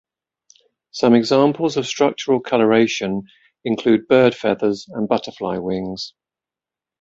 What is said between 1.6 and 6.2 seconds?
of structural coloration include bird feathers and butterfly wings.